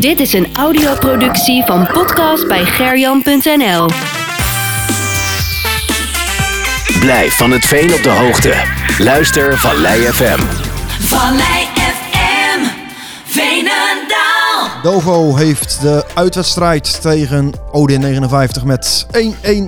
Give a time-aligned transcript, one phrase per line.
[0.00, 3.86] Dit is een audioproductie van podcast bij gerjan.nl.
[7.00, 8.54] Blijf van het veen op de hoogte.
[8.98, 10.38] Luister Vallei FM.
[11.00, 11.77] Vallei
[14.82, 19.18] Dovo heeft de uitwedstrijd tegen Odin 59 met 1-1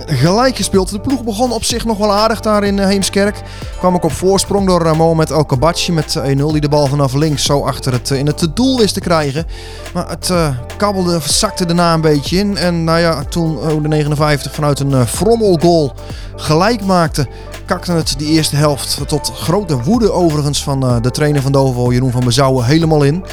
[0.06, 0.90] gelijk gespeeld.
[0.90, 3.42] De ploeg begon op zich nog wel aardig daar in eh, Heemskerk.
[3.78, 5.46] Kwam ook op voorsprong door eh, Mohamed El
[5.92, 8.94] met 1-0 die de bal vanaf links zo achter het, eh, in het doel wist
[8.94, 9.46] te krijgen.
[9.94, 12.56] Maar het uh, kabbelde, zakte daarna een beetje in.
[12.56, 15.94] En nou ja, toen Odin 59 vanuit een uh, frommelgoal
[16.36, 17.26] gelijk maakte,
[17.66, 22.10] kakte het die eerste helft tot grote woede overigens van de trainer van Dovo, Jeroen
[22.10, 23.24] van Bezouwen, helemaal in.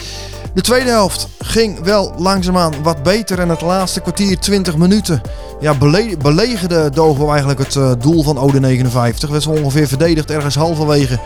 [0.58, 5.22] De tweede helft ging wel langzaamaan wat beter en het laatste kwartier 20 minuten
[5.60, 6.90] ja, bele belegerde
[7.30, 9.30] eigenlijk het uh, doel van Ode 59.
[9.30, 11.20] Werd zo ongeveer verdedigd ergens halverwege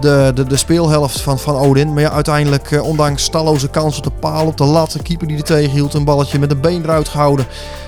[0.00, 1.92] de, de, de speelhelft van, van Odin.
[1.92, 5.26] Maar ja, uiteindelijk, uh, ondanks talloze kansen op de paal, op de lat, de keeper
[5.26, 7.46] die er tegen hield, een balletje met een been eruit gehouden,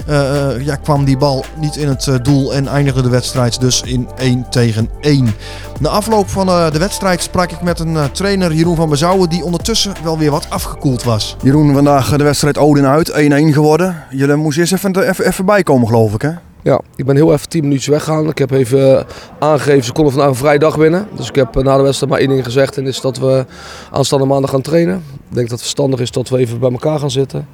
[0.08, 4.08] uh, ja, kwam die bal niet in het doel en eindigde de wedstrijd dus in
[4.16, 5.34] 1 tegen 1.
[5.80, 9.92] Na afloop van de wedstrijd sprak ik met een trainer, Jeroen van Bezouwen, die ondertussen
[10.02, 11.36] wel weer wat afgekoeld was.
[11.42, 13.14] Jeroen, vandaag de wedstrijd Odin uit, 1-1
[13.52, 14.04] geworden.
[14.10, 16.30] Jullie moesten eerst even, even, even bijkomen, geloof ik, hè?
[16.64, 18.28] Ja, ik ben heel even 10 minuutjes weggegaan.
[18.28, 19.06] Ik heb even
[19.38, 21.08] aangegeven, ze konden vandaag een vrije winnen.
[21.16, 22.76] Dus ik heb na de wedstrijd maar één ding gezegd.
[22.76, 23.46] En is dat we
[23.90, 24.94] aanstaande maandag gaan trainen.
[24.96, 27.48] Ik denk dat het verstandig is dat we even bij elkaar gaan zitten.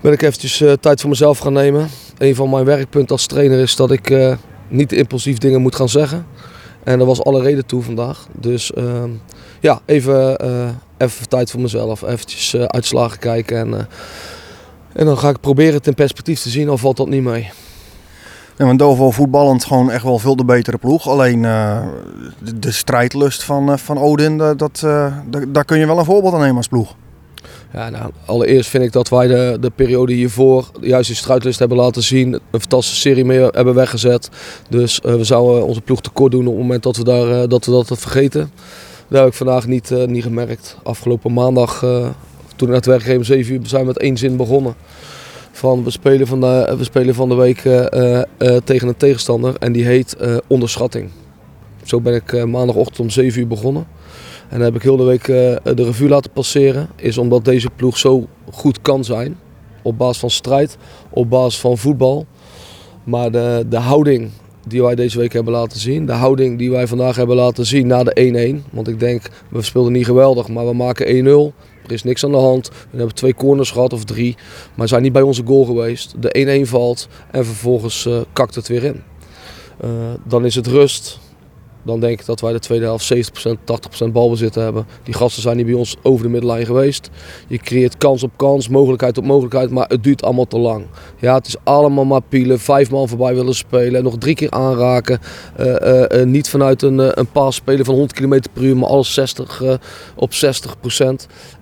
[0.00, 1.88] Ben ik eventjes uh, tijd voor mezelf gaan nemen.
[2.18, 4.36] Een van mijn werkpunten als trainer is dat ik
[4.68, 6.26] niet impulsief dingen moet gaan zeggen.
[6.84, 8.26] En daar was alle reden toe vandaag.
[8.32, 9.02] Dus uh,
[9.60, 10.36] ja, even,
[10.98, 12.02] even tijd voor mezelf.
[12.02, 13.56] Eventjes uitslagen kijken.
[13.56, 13.88] En,
[14.92, 16.70] en dan ga ik proberen het in perspectief te zien.
[16.70, 17.50] Of valt dat niet mee.
[18.58, 21.08] Ja, want Dovo voetballend gewoon echt wel veel de betere ploeg.
[21.08, 21.78] Alleen uh,
[22.54, 25.16] de, strijdlust van, uh, van Odin, dat, uh,
[25.48, 26.94] daar kun je wel een voorbeeld aan nemen als ploeg.
[27.72, 31.76] Ja, nou, allereerst vind ik dat wij de, de periode hiervoor juist die strijdlust hebben
[31.76, 32.32] laten zien.
[32.32, 34.28] Een fantastische serie mee hebben weggezet.
[34.68, 37.72] Dus we zouden onze ploeg tekort doen op het moment dat we daar, dat, we
[37.72, 38.50] dat vergeten.
[39.08, 40.76] Dat heb ik vandaag niet, niet gemerkt.
[40.82, 42.14] Afgelopen maandag, toen
[42.56, 44.74] ik naar het werk ging om 7 uur, zijn we met één zin begonnen
[45.64, 47.86] van we spelen van de, we spelen van de week uh,
[48.38, 50.16] uh, tegen een tegenstander en die heet
[50.46, 51.10] onderschatting.
[51.82, 53.86] Zo ben ik maandagochtend om 7 uur begonnen.
[54.48, 56.88] En heb ik heel de week de revue laten passeren.
[56.96, 59.38] Is omdat deze ploeg zo goed kan zijn.
[59.82, 60.76] Op basis van strijd,
[61.10, 62.26] op basis van voetbal.
[63.04, 64.30] Maar de, de houding
[64.66, 66.06] die wij deze week hebben laten zien.
[66.06, 68.70] De houding die wij vandaag hebben laten zien na de 1-1.
[68.70, 71.73] Want ik denk, we speelden niet geweldig, maar we maken 1-0.
[71.86, 72.68] Er is niks aan de hand.
[72.68, 74.36] We hebben twee corners gehad of drie.
[74.74, 76.14] Maar zijn niet bij onze goal geweest.
[76.18, 79.02] De 1-1 valt en vervolgens uh, kakt het weer in.
[79.84, 79.90] Uh,
[80.24, 81.18] dan is het rust.
[81.84, 83.18] Dan denk ik dat wij de tweede helft 70%,
[84.06, 84.86] 80% balbezit hebben.
[85.02, 87.10] Die gasten zijn niet bij ons over de middenlijn geweest.
[87.48, 90.84] Je creëert kans op kans, mogelijkheid op mogelijkheid, maar het duurt allemaal te lang.
[91.18, 95.18] Ja, het is allemaal maar pielen, vijf man voorbij willen spelen, nog drie keer aanraken.
[95.60, 98.88] Uh, uh, uh, niet vanuit een, een paas spelen van 100 km per uur, maar
[98.88, 99.62] alles 60
[100.14, 100.36] op 60%.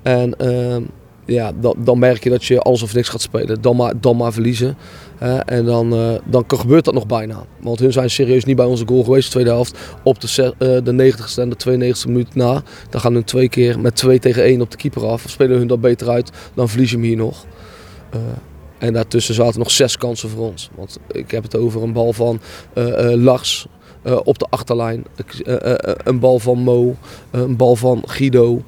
[0.03, 0.83] En ehm,
[1.25, 3.63] ja, dan, dan, merk je dat je alles of niks gaat spelen.
[3.63, 4.77] Dan maar, dan maar verliezen.
[5.23, 7.45] Uh, en dan, uh, dan gebeurt dat nog bijna.
[7.61, 9.79] Want hun zijn serieus niet bij onze goal geweest de tweede helft.
[10.03, 12.63] Op de, uh, de 90ste en de 92ste minuut na.
[12.91, 15.25] Dan gaan hun twee keer met 2 tegen 1 op de keeper af.
[15.27, 16.31] Spelen hun dat beter uit.
[16.55, 17.45] Dan verliezen we hem hier nog.
[18.79, 20.71] en daartussen zaten nog zes kansen voor ons.
[20.75, 22.41] Want ik heb het over een bal van
[23.15, 23.67] Lars.
[24.25, 25.05] op de achterlijn.
[26.05, 26.97] een bal van Mo.
[27.31, 28.63] een bal van Guido.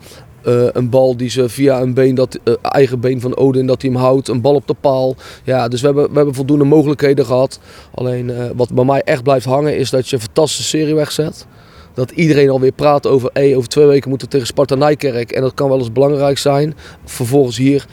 [0.47, 3.83] Uh, een bal die ze via een been, dat, uh, eigen been van Odin, dat
[3.83, 4.29] hij hem houdt.
[4.29, 5.17] Een bal op de paal.
[5.45, 7.61] Ja, dus we hebben, we hebben voldoende mogelijkheden gehad.
[7.95, 11.47] Alleen uh, wat bij mij echt blijft hangen is dat je een fantastische serie wegzet.
[11.95, 15.33] Dat iedereen alweer praat over, hey, over twee weken moeten we tegen Sparta Nijkerk.
[15.33, 16.75] En dat kan wel eens belangrijk zijn.
[17.05, 17.87] Vervolgens hier,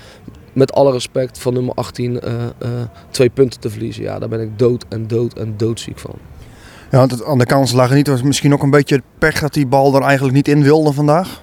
[0.54, 2.20] met alle respect, van nummer 18
[3.10, 4.04] twee punten te verliezen.
[4.04, 6.16] Ja, daar ben ik dood en dood en doodziek van.
[6.92, 8.08] Ja, want aan de kans lagen niet.
[8.08, 11.42] was misschien ook een beetje pech dat die bal er eigenlijk niet in wilde vandaag.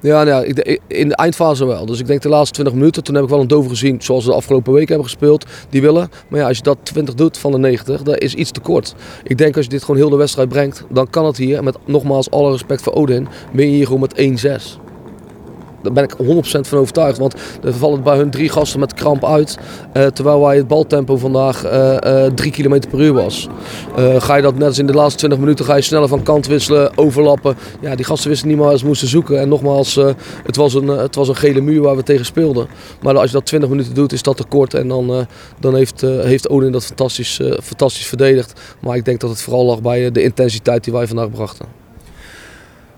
[0.00, 1.86] Ja, nou ja, in de eindfase wel.
[1.86, 4.24] Dus ik denk de laatste 20 minuten, toen heb ik wel een dover gezien zoals
[4.24, 5.44] we de afgelopen weken hebben gespeeld.
[5.70, 6.10] Die willen.
[6.28, 8.94] Maar ja, als je dat 20 doet van de 90, dat is iets te kort.
[9.22, 11.56] Ik denk als je dit gewoon heel de wedstrijd brengt, dan kan het hier.
[11.56, 14.87] En met nogmaals alle respect voor Odin, ben je hier gewoon met 1-6.
[15.94, 17.18] Daar ben ik 100% van overtuigd.
[17.18, 19.58] Want er vallen bij hun drie gasten met kramp uit.
[19.96, 23.48] Uh, terwijl wij het baltempo vandaag uh, uh, 3 km per uur was.
[23.96, 26.46] ga je dat net als in de laatste 20 minuten ga je sneller van kant
[26.46, 27.56] wisselen, overlappen.
[27.80, 29.40] Ja, die gasten wisten niet meer waar ze moesten zoeken.
[29.40, 29.94] En nogmaals,
[30.44, 32.66] het, was een, het was een gele muur waar we tegen speelden.
[33.02, 34.74] Maar als je dat 20 minuten doet, is dat te kort.
[34.74, 35.26] En dan,
[35.60, 38.60] dan heeft, heeft Odin dat fantastisch, fantastisch verdedigd.
[38.80, 41.66] Maar ik denk dat het vooral lag bij de intensiteit die wij vandaag brachten.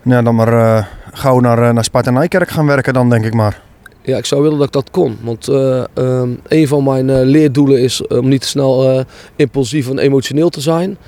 [0.02, 3.62] Ja, dan maar gauw naar, uh, naar Sparta Nijkerk gaan werken dan, denk ik maar.
[4.02, 5.18] Ja, ik zou willen dat ik dat kon.
[5.22, 9.04] Want eh, ehm, een van mijn eh, leerdoelen is om niet te snel eh,
[9.36, 10.98] impulsief en emotioneel te zijn.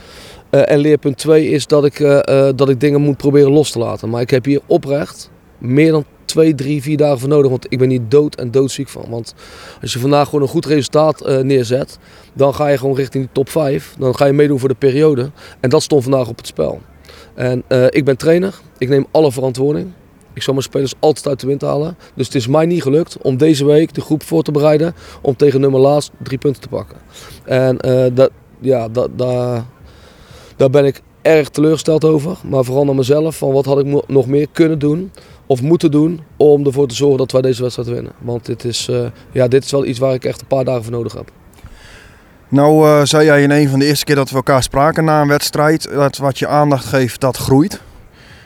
[0.50, 3.70] Eh, en leerpunt 2 is dat ik, eh, eh, dat ik dingen moet proberen los
[3.70, 4.08] te laten.
[4.08, 7.50] Maar ik heb hier oprecht meer dan 2, 3, 4 dagen voor nodig.
[7.50, 9.04] Want ik ben hier dood en doodziek van.
[9.08, 9.34] Want
[9.82, 11.98] als je vandaag gewoon een goed resultaat eh, neerzet,
[12.32, 13.94] dan ga je gewoon richting de top 5.
[13.98, 15.30] Dan ga je meedoen voor de periode.
[15.60, 16.80] En dat stond vandaag op het spel.
[17.34, 18.60] En eh, ik ben trainer.
[18.78, 19.92] Ik neem alle verantwoording.
[20.34, 21.96] Ik zal mijn spelers altijd uit de wind halen.
[22.14, 25.36] Dus het is mij niet gelukt om deze week de groep voor te bereiden om
[25.36, 26.96] tegen nummer laatst drie punten te pakken.
[27.44, 28.30] En eh, dat,
[28.60, 29.64] ja, dat, daar,
[30.56, 32.36] daar ben ik erg teleurgesteld over.
[32.44, 33.36] Maar vooral naar mezelf.
[33.36, 35.10] Van wat had ik nog meer kunnen doen
[35.46, 38.12] of moeten doen om ervoor te zorgen dat wij deze wedstrijd winnen.
[38.18, 40.82] Want dit is, eh, ja, dit is wel iets waar ik echt een paar dagen
[40.82, 41.30] voor nodig heb.
[42.52, 45.20] Nou eh, zei jij in een van de eerste keer dat we elkaar spraken na
[45.20, 47.80] een wedstrijd, dat wat je aandacht geeft, dat groeit.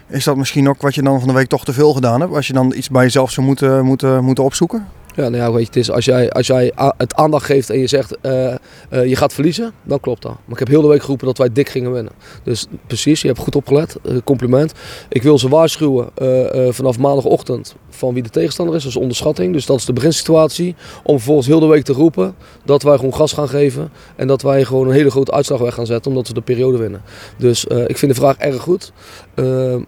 [0.09, 2.35] Is dat misschien ook wat je dan van de week toch te veel gedaan hebt?
[2.35, 4.87] Als je dan iets bij jezelf zou moeten, moeten, moeten opzoeken?
[5.17, 7.79] Ja, nou ja, weet je, het is, als jij, als jij het aandacht geeft en
[7.79, 8.59] je zegt eh, eh,
[9.07, 10.33] je gaat verliezen, dan klopt dat.
[10.33, 12.13] Maar ik heb heel de week geroepen dat wij dik gingen winnen.
[12.43, 13.97] Dus precies, je hebt goed opgelet.
[14.05, 14.73] Eh, compliment.
[15.09, 16.09] Ik wil ze waarschuwen
[16.75, 18.83] vanaf maandagochtend van wie de tegenstander is.
[18.83, 19.53] Dat is onderschatting.
[19.53, 20.75] Dus dat is de beginsituatie.
[21.03, 22.35] Om vervolgens heel de week te roepen
[22.65, 23.91] dat wij gewoon gas gaan geven.
[24.17, 26.79] En dat wij gewoon een hele grote uitslag weg gaan zetten omdat we de periode
[26.79, 27.03] winnen.
[27.39, 28.93] Dus ik vind de vraag erg goed.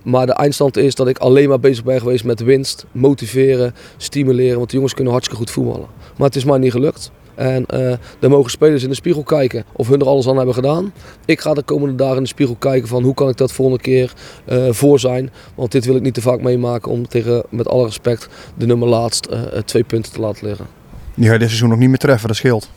[0.02, 4.56] Maar de eindstand is dat ik alleen maar bezig ben geweest met winst, motiveren, stimuleren.
[4.56, 5.88] Want de jongens kunnen hartstikke goed voetballen.
[6.16, 7.10] Maar het is mij niet gelukt.
[7.34, 10.54] En eh dan mogen spelers in de spiegel kijken of hun er alles aan hebben
[10.54, 10.92] gedaan.
[11.24, 13.82] Ik ga de komende dagen in de spiegel kijken van hoe kan ik dat volgende
[13.82, 14.12] keer
[14.44, 15.30] eh, voor zijn.
[15.54, 18.88] Want dit wil ik niet te vaak meemaken om tegen, met alle respect, de nummer
[18.88, 20.66] laatst eh, eh, twee punten te laten liggen.
[21.14, 22.68] Die ga je dit seizoen nog niet meer treffen, dat scheelt.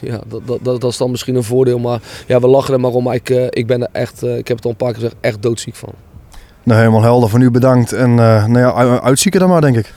[0.00, 1.78] Ja, dat, dat, dat, dat is dan misschien een voordeel.
[1.78, 3.04] Maar ja, we lachen er maar om.
[3.04, 5.00] Maar ik, eh, ik ben er echt, eh, ik heb het al een paar keer
[5.00, 5.92] gezegd, echt doodziek van.
[6.62, 7.28] Nou, helemaal helder.
[7.28, 7.92] Van u bedankt.
[7.92, 9.92] En eh nou ja, uitzieken dan maar, denk ik.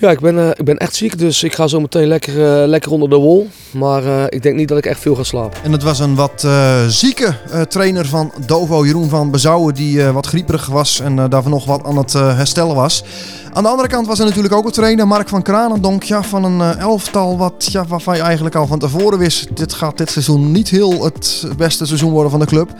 [0.00, 2.68] Ja, ik ben, eh, ik ben echt ziek, dus ik ga zo meteen lekker, eh,
[2.68, 3.48] lekker onder de wol.
[3.70, 5.62] Maar eh, ik denk niet dat ik echt veel ga slapen.
[5.62, 6.46] En het was een wat
[6.88, 7.34] zieke
[7.68, 11.96] trainer van Dovo, Jeroen van Bezouwen, die wat grieperig was en daarvan nog wat aan
[11.96, 13.04] het herstellen was.
[13.52, 16.44] Aan de andere kant was er natuurlijk ook een trainer, Mark van Kranendonk, ja, van
[16.44, 20.52] een elftal wat, ja, waarvan je eigenlijk al van tevoren wist, dit gaat dit seizoen
[20.52, 22.70] niet heel het beste seizoen worden van de club.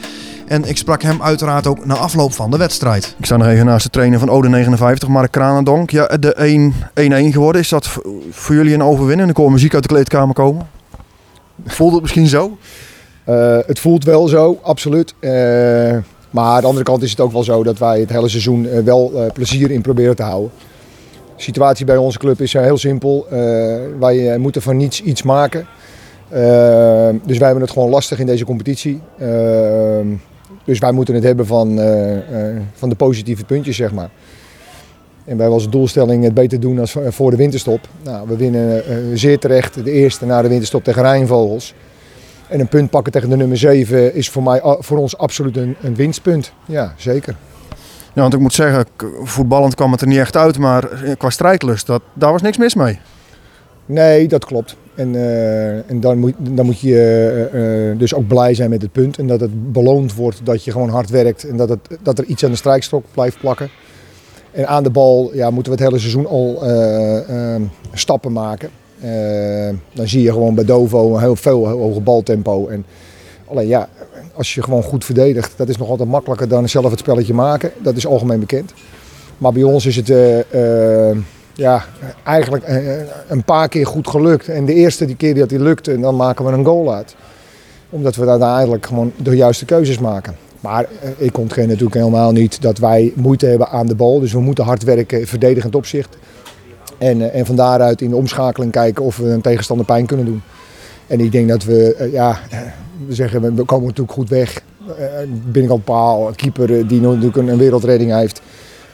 [0.51, 3.15] En ik sprak hem uiteraard ook na afloop van de wedstrijd.
[3.19, 5.91] Ik sta nog even naast de trainer van Ode 59, Mark Kranendonk.
[5.91, 6.73] Ja, de
[7.29, 7.61] 1-1 geworden.
[7.61, 7.89] Is dat
[8.31, 9.29] voor jullie een overwinning?
[9.29, 10.69] Er komt muziek uit de kleedkamer komen.
[11.65, 12.59] Voelt het misschien zo?
[13.25, 15.15] Eh, het voelt wel zo, absoluut.
[15.21, 15.31] Eh,
[16.31, 18.67] maar aan de andere kant is het ook wel zo dat wij het hele seizoen
[18.67, 20.51] eh, wel eh, plezier in proberen te houden.
[21.37, 23.27] De situatie bij onze club is heel simpel.
[23.31, 23.39] Eh,
[23.99, 25.67] wij moeten van niets iets maken.
[27.25, 29.01] Dus wij hebben het gewoon lastig in deze competitie.
[30.71, 34.11] Eh, dus wij moeten het hebben van, eh, eh, van de positieve puntjes, zeg maar.
[35.25, 37.81] En wij als doelstelling het beter doen als voor de winterstop.
[38.03, 41.75] Nou, we winnen eh, zeer terecht de eerste na de winterstop tegen Rijnvogels.
[42.49, 45.77] En een punt pakken tegen de nummer 7 is voor, mij, voor ons absoluut een,
[45.83, 46.53] een winstpunt.
[46.67, 47.37] Ja, zeker.
[48.13, 48.87] Ja, want ik moet zeggen,
[49.23, 52.57] voetballend kwam het er niet echt uit, maar eh, qua strijdlust, dat, daar was niks
[52.57, 52.99] mis mee.
[53.87, 54.77] Nee, dat klopt.
[54.95, 56.97] En, eh, en dan, moet, dan moet je
[57.53, 59.19] eh, eh, dus ook blij zijn met het punt.
[59.19, 61.49] En dat het beloond wordt dat je gewoon hard werkt.
[61.49, 63.71] En dat, het, dat er iets aan de strijkstok blijft plakken.
[64.53, 68.71] En aan de bal ja, moeten we het hele seizoen al eh, eh, stappen maken.
[69.93, 72.69] Dan zie je gewoon bij Dovo een heel veel hoger baltempo.
[72.69, 72.85] En
[73.47, 73.89] alleen ja,
[74.35, 77.71] als je gewoon goed verdedigt, dat is nog altijd makkelijker dan zelf het spelletje maken.
[77.83, 78.73] Dat is algemeen bekend.
[79.39, 80.09] Maar bij ons is het
[81.61, 81.85] ja,
[82.25, 82.77] eigenlijk eh,
[83.29, 84.49] een paar keer goed gelukt.
[84.49, 87.15] En de eerste die keer dat die lukte, dan maken we een goal uit.
[87.91, 90.37] Omdat we uiteindelijk gewoon de juiste keuzes maken.
[90.61, 94.21] Maar eh, ik ontken natuurlijk helemaal niet dat wij moeite hebben aan de bal.
[94.21, 96.17] Dus we moeten hard werken verdedigend opzicht.
[96.99, 100.27] En, eh, en van daaruit in de omschakeling kijken of we een tegenstander pijn kunnen
[100.27, 100.43] doen.
[101.07, 102.59] En ik denk dat we, eh, ja, eh,
[103.07, 104.63] we zeggen, we- komen natuurlijk goed weg.
[104.99, 105.05] Eh,
[105.47, 108.41] binnenkant paal, keeper eh, die natuurlijk een wereldredding heeft.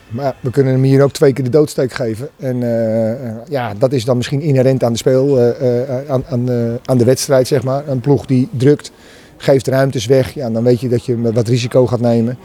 [0.08, 2.28] Maar we kunnen hem hier ook twee keer de doodsteek geven.
[2.36, 6.48] En eh, eh, ja, dat is dan misschien inherent aan de speel, eh, aan, aan,
[6.84, 7.88] aan de wedstrijd, zeg maar.
[7.88, 8.90] Een ploeg die drukt,
[9.36, 10.34] geeft ruimtes weg.
[10.34, 12.38] Ja, dan weet je dat je wat risico gaat nemen.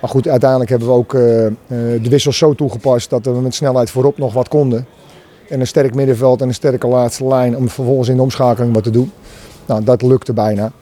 [0.00, 1.10] Maar goed, uiteindelijk hebben we ook
[2.02, 4.86] de wissels zo toegepast dat we met snelheid voorop nog wat konden.
[5.48, 8.82] En een sterk middenveld en een sterke laatste lijn om vervolgens in de omschakeling wat
[8.82, 9.12] te doen.
[9.66, 10.72] Nou, dat lukte bijna.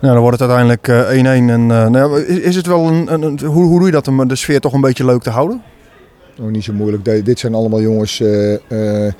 [0.00, 1.50] Nou, dan wordt het uiteindelijk eh, 1-1.
[1.50, 4.36] en eh, nou is, het wel een, een, hoe, hoe doe je dat om de
[4.36, 5.62] sfeer toch een beetje leuk te houden?
[6.40, 7.24] Oh, niet zo moeilijk.
[7.24, 8.54] Dit zijn allemaal jongens eh,
[9.06, 9.12] eh,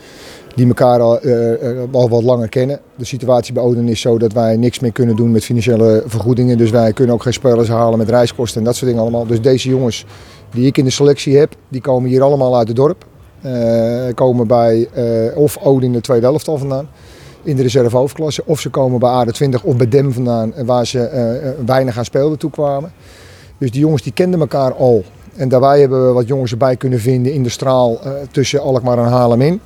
[0.55, 2.81] die elkaar al, eh, eh, al wat langer kennen.
[2.97, 6.59] De situatie bij Oden is zo dat wij niks meer kunnen doen met financiële vergoedingen.
[6.59, 9.27] Dus wij kunnen ook geen spelers halen met reiskosten en dat soort dingen allemaal.
[9.27, 10.05] Dus deze jongens
[10.51, 13.05] die ik in de selectie heb, die komen hier allemaal uit het dorp.
[13.43, 16.89] eh, komen bij eh, of Odin de tweede helft al vandaan
[17.47, 18.43] in de reserve hoofdklasse.
[18.45, 21.99] Of ze komen bij AD20 of bij Dem vandaan eh, waar ze eh, eh, weinig
[21.99, 22.93] aan speelden toe kwamen.
[23.59, 25.05] Dus die jongens die kenden elkaar al.
[25.37, 28.01] En daarbij hebben we wat jongens erbij kunnen vinden in de straal
[28.31, 29.61] tussen Alkmaar en Haarlem in.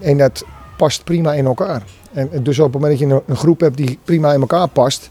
[0.00, 0.44] En, dat
[0.76, 1.82] past prima in elkaar.
[2.12, 5.10] En dus op het moment dat je een- groep hebt die prima in elkaar past,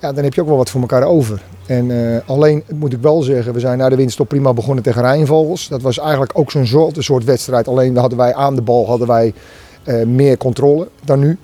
[0.00, 1.42] ja, dan heb je ook wel wat voor elkaar over.
[1.66, 1.90] En
[2.26, 5.68] alleen moet ik wel zeggen, we zijn na de winststop prima begonnen tegen Rijnvogels.
[5.68, 7.68] Dat was eigenlijk ook zo'n soort, soort wedstrijd.
[7.68, 9.34] Alleen hadden wij aan de bal hadden wij,
[10.06, 11.38] meer controle dan nu.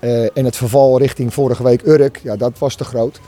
[0.00, 3.20] Eh, en het verval richting vorige week Urk, ja, dat was te groot.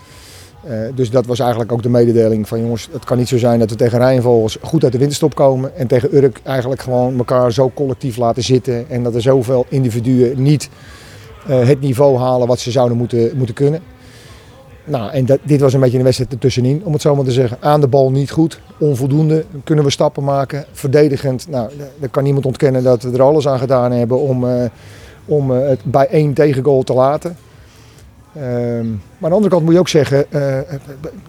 [0.64, 3.58] Eh, dus dat was eigenlijk ook de mededeling van jongens, het kan niet zo zijn
[3.58, 5.76] dat we tegen Rijnvogels goed uit de winterstop komen.
[5.76, 8.90] En tegen Urk eigenlijk gewoon elkaar zo collectief laten zitten.
[8.90, 10.68] En dat er zoveel individuen niet
[11.46, 13.80] eh, het niveau halen wat ze zouden moeten, moeten kunnen.
[14.84, 17.56] Nou, en dit was een beetje een wedstrijd ertussenin, om het zo maar te zeggen.
[17.60, 19.44] Aan de bal niet goed, onvoldoende.
[19.64, 20.64] Kunnen we stappen maken.
[20.72, 24.64] Verdedigend, nou, daar kan niemand ontkennen dat we er alles aan gedaan hebben om, eh,
[25.24, 27.36] om eh, het bij één tegengoal te laten.
[28.34, 30.58] Ehm, maar aan de andere kant moet je ook zeggen, eh,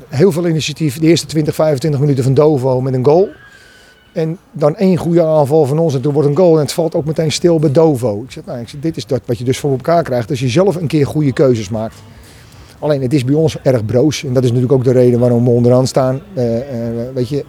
[0.09, 0.99] heel veel initiatief.
[0.99, 3.29] De eerste 20, 25 minuten van Dovo met een goal.
[4.13, 6.95] En dan één goede aanval van ons en toen wordt een goal en het valt
[6.95, 8.23] ook meteen stil bij Dovo.
[8.23, 10.75] Ik zeg, nou, dit is dat wat je dus voor elkaar krijgt als je zelf
[10.75, 11.95] een keer goede keuzes maakt.
[12.83, 15.43] Alleen het is bij ons erg broos en dat is natuurlijk ook de reden waarom
[15.43, 16.21] we onderaan staan.
[16.33, 16.63] Eh, eh,
[17.13, 17.45] weet je,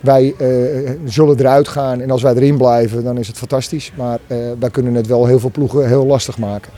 [0.00, 3.92] wij eh, zullen eruit gaan en als wij erin blijven dan is het fantastisch.
[3.96, 4.18] Maar
[4.58, 6.72] wij kunnen het wel heel veel ploegen heel lastig maken.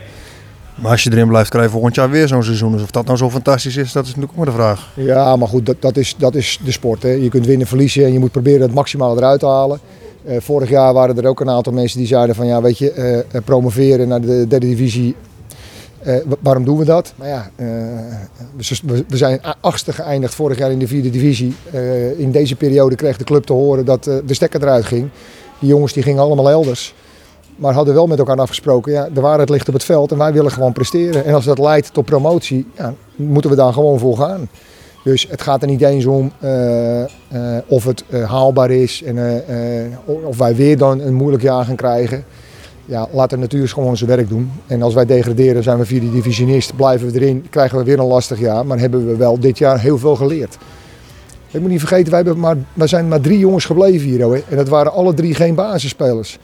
[0.74, 2.72] Maar als je erin blijft, krijg je volgend jaar weer zo'n seizoen.
[2.72, 4.92] Dus of dat nou zo fantastisch is, dat is natuurlijk ook maar de vraag.
[4.94, 7.02] Ja, maar goed, dat, dat, is, dat is de sport.
[7.02, 7.10] Hè.
[7.10, 9.80] Je kunt winnen, verliezen en je moet proberen het maximaal eruit te halen.
[10.38, 14.08] Vorig jaar waren er ook een aantal mensen die zeiden van ja, weet je, promoveren
[14.08, 15.14] naar de derde divisie.
[16.08, 17.12] Eh, wa- waarom doen we dat?
[17.16, 17.66] Maar ja, eh,
[18.86, 21.54] we, we- zijn achtste geëindigd vorig jaar in de vierde divisie.
[21.70, 25.08] Eh, in deze periode kreeg de club te horen dat de stekker eruit ging.
[25.60, 26.94] Die jongens die gingen allemaal elders.
[27.56, 30.32] Maar hadden wel met elkaar afgesproken, ja, de waarheid ligt op het veld en wij
[30.32, 31.24] willen gewoon presteren.
[31.24, 34.48] En als dat leidt tot promotie, ja, moeten we daar gewoon voor gaan.
[35.04, 36.32] Dus het gaat er niet eens om
[37.66, 39.18] of het haalbaar is en
[40.24, 42.24] of wij weer dan een moeilijk jaar gaan krijgen.
[42.88, 44.50] Ja, laat de natuur gewoon zijn werk doen.
[44.66, 48.04] En als wij degraderen, zijn we vierde divisionist, blijven we erin, krijgen we weer een
[48.04, 48.66] lastig jaar.
[48.66, 50.58] Maar hebben we wel dit jaar heel veel geleerd.
[51.50, 52.56] Ik moet niet vergeten, wij, maar,
[52.88, 54.22] zijn maar drie jongens gebleven hier.
[54.22, 54.40] Hoor.
[54.48, 56.38] En dat waren alle drie geen basisspelers.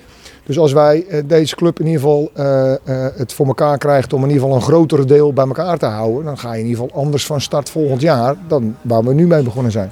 [0.46, 2.78] Dus als wij eh, deze club in ieder geval eh, eh,
[3.16, 6.24] het voor elkaar krijgt om in ieder geval een grotere deel bij elkaar te houden,
[6.24, 9.26] dan ga je in ieder geval anders van start volgend jaar dan waar we nu
[9.26, 9.90] mee begonnen zijn.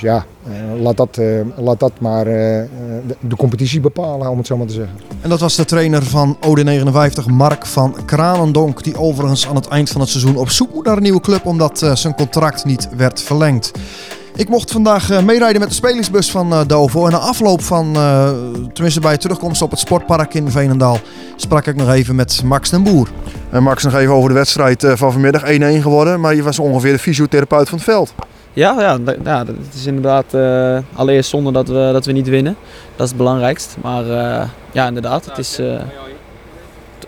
[0.00, 2.64] Dus ja, eh, laat, dat, eh, laat dat maar eh,
[3.06, 4.96] de, de competitie bepalen, om het zo maar te zeggen.
[5.20, 8.82] En dat was de trainer van OD59, Mark van Kranendonk.
[8.82, 11.46] Die overigens aan het eind van het seizoen op zoek moet naar een nieuwe club.
[11.46, 13.72] Omdat eh, zijn contract niet werd verlengd.
[14.38, 17.06] Ik mocht vandaag eh, meerijden met de spelersbus van eh, Dovo.
[17.06, 18.30] En na afloop van, eh,
[18.72, 20.98] tenminste bij terugkomst op het sportpark in Veenendaal,
[21.36, 23.08] sprak ik nog even met Max den Boer.
[23.50, 26.20] En Max, nog even over de wedstrijd eh, van vanmiddag 1-1 geworden.
[26.20, 28.14] Maar je was ongeveer de fysiotherapeut van het veld.
[28.58, 32.56] Ja, ja, ja, dat is inderdaad eh, allereerst zonder dat we, dat we niet winnen.
[32.96, 33.76] Dat is het belangrijkst.
[33.82, 35.80] Maar eh, ja, inderdaad, het, is, eh,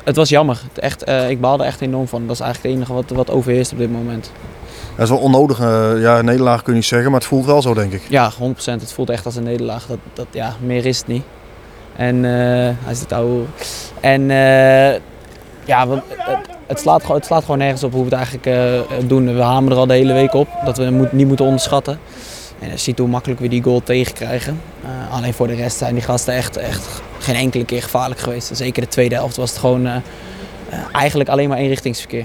[0.05, 0.61] het was jammer.
[0.75, 2.27] Echt, ik baalde er echt enorm van.
[2.27, 4.31] Dat is eigenlijk het enige wat, wat overheerst op dit moment.
[4.97, 5.59] Dat is wel onnodig.
[5.99, 8.03] ja, nederlaag kun je niet zeggen, maar het voelt wel zo, denk ik.
[8.09, 8.35] Ja, 100%.
[8.65, 9.87] Het voelt echt als een nederlaag.
[9.87, 11.25] Dat, dat, ja, meer is het niet.
[11.97, 13.43] En hij het oude.
[14.01, 14.29] En
[15.65, 16.03] ja, want
[16.71, 19.35] het, slaat, gewoon- het slaat gewoon nergens op hoe we het eigenlijk eh, doen.
[19.35, 20.49] We hameren er al de hele week op.
[20.65, 21.99] Dat we het niet moeten onderschatten.
[22.59, 24.61] En je ziet hoe makkelijk we die goal tegenkrijgen.
[24.85, 28.51] Eh, alleen voor de rest zijn die gasten echt, echt geen enkele keer gevaarlijk geweest.
[28.57, 29.97] Zeker de tweede helft was het gewoon eh,
[30.93, 32.25] eigenlijk alleen maar eenrichtingsverkeer.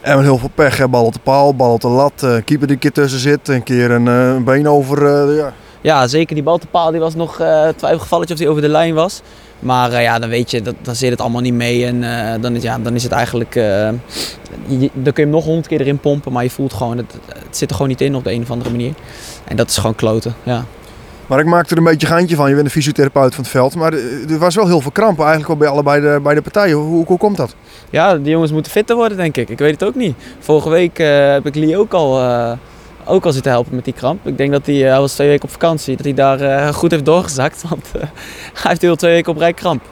[0.00, 0.88] En met heel veel pech, hè.
[0.88, 2.12] bal op de paal, bal op de lat,
[2.44, 5.32] keeper die een keer tussen zit, een keer een, een been over.
[5.34, 5.52] ja.
[5.80, 8.68] Ja, zeker die bal te paal die was nog eh twijfelgevalletje of die over de
[8.68, 9.20] lijn was.
[9.58, 11.86] Maar eh, ja, dan weet je, dat, dan zit het allemaal niet mee.
[11.86, 13.54] En eh, dan, is, ja, dan is het eigenlijk...
[13.54, 16.96] je- dan kun je hem nog honderd keer erin pompen, maar je voelt gewoon...
[16.96, 18.92] Het, het zit er gewoon niet in op de een of andere manier.
[19.44, 20.64] En dat is gewoon kloten, ja.
[21.26, 22.48] Maar ik maakte er een beetje geintje van.
[22.48, 23.74] Je bent een fysiotherapeut van het veld.
[23.74, 23.92] Maar
[24.28, 26.76] er was wel heel veel krampen eigenlijk al bij allebei de, bij de partijen.
[26.76, 27.54] Hoe, hoe, komt dat?
[27.90, 29.48] Ja, die jongens moeten fitter worden, denk ik.
[29.48, 30.14] Ik weet het ook niet.
[30.38, 30.98] Vorige week
[31.32, 32.18] heb ik Lee ook al,
[33.04, 34.26] ook al zitten helpen met die kramp.
[34.26, 36.74] Ik denk dat hij, eh, hij was twee weken op vakantie, dat hij daar eh,
[36.74, 37.62] goed heeft doorgezakt.
[37.68, 38.00] Want eh,
[38.52, 39.82] hij heeft heel twee weken op rij kramp.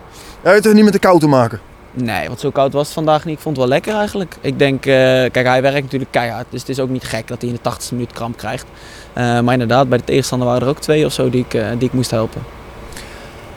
[0.42, 1.60] Het heeft niet met de kou te maken.
[1.92, 3.34] Nee, want zo koud was het vandaag niet.
[3.34, 4.36] Ik vond het wel lekker eigenlijk.
[4.40, 6.46] Ik denk, kijk, hij werkt natuurlijk keihard.
[6.50, 8.66] Dus het is ook niet gek dat hij in de 80ste minuut kramp krijgt.
[9.14, 11.92] Maar inderdaad, bij de tegenstander waren er ook twee of zo die ik, die ik
[11.92, 12.42] moest helpen.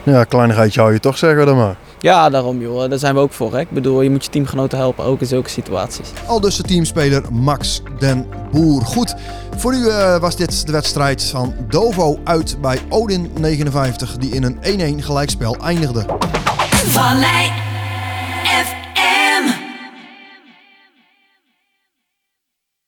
[0.03, 1.75] Ja, kleinigheidje hou je toch, zeggen we dan maar.
[2.01, 2.89] Ja, daarom joh.
[2.89, 3.53] Daar zijn we ook voor.
[3.53, 3.59] Hè.
[3.59, 6.09] Ik bedoel, je moet je teamgenoten helpen, ook in zulke situaties.
[6.25, 8.81] Al dus de teamspeler Max den Boer.
[8.81, 9.15] Goed,
[9.57, 14.43] voor u eh, was dit de wedstrijd van Dovo uit bij Odin 59, die in
[14.43, 16.05] een 1-1 gelijkspel eindigde.
[16.69, 17.70] Vallei